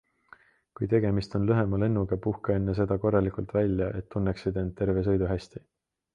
Kui 0.77 0.87
tegemist 0.93 1.35
on 1.39 1.45
lühema 1.49 1.79
lennuga, 1.83 2.17
puhka 2.27 2.57
enne 2.61 2.75
seda 2.81 2.99
korralikult 3.05 3.55
välja, 3.59 3.93
et 4.01 4.09
tunneksid 4.17 4.61
end 4.65 4.77
terve 4.81 5.07
sõidu 5.11 5.31
hästi. 5.37 5.65